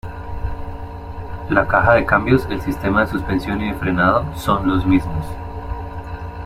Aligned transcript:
La 1.51 1.67
caja 1.69 1.93
de 1.93 2.07
cambios, 2.07 2.47
el 2.49 2.59
sistema 2.61 3.01
de 3.05 3.11
suspensión 3.11 3.61
y 3.61 3.67
de 3.69 3.75
frenado 3.77 4.25
son 4.35 4.67
los 4.67 4.83
mismos. 4.83 5.23